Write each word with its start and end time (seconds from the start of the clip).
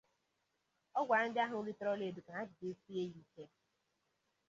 Ọ 0.99 1.01
gwara 1.07 1.25
ndị 1.27 1.39
ahụ 1.45 1.57
ritere 1.67 1.89
ọlaedo 1.95 2.19
ka 2.25 2.31
ha 2.37 2.41
jidesie 2.53 2.97
ya 2.97 3.03
ike 3.21 3.43